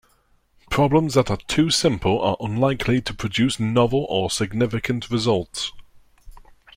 Problems 0.71 1.13
that 1.13 1.29
are 1.29 1.37
too 1.37 1.69
simple 1.69 2.19
are 2.23 2.35
unlikely 2.39 3.01
to 3.01 3.13
produce 3.13 3.59
novel 3.59 4.07
or 4.09 4.31
significant 4.31 5.11
results. 5.11 5.73